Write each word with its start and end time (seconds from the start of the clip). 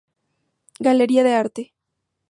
Galería 0.87 1.21
de 1.27 1.33
Arte. 1.43 1.63